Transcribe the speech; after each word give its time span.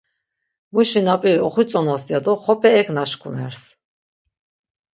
Muşi 0.73 1.01
nap̌iri 1.05 1.41
oxitzonas 1.47 2.03
ya 2.11 2.19
do 2.25 2.33
xop̆e 2.43 2.69
ek 2.79 2.87
naşkvumers. 2.95 3.61